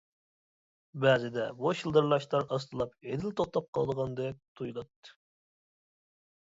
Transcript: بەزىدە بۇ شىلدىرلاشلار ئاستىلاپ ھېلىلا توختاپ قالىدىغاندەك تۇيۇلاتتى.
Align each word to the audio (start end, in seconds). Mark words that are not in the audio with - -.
بەزىدە 1.03 1.43
بۇ 1.59 1.73
شىلدىرلاشلار 1.81 2.47
ئاستىلاپ 2.57 2.97
ھېلىلا 3.11 3.35
توختاپ 3.43 3.71
قالىدىغاندەك 3.79 4.41
تۇيۇلاتتى. 4.59 5.19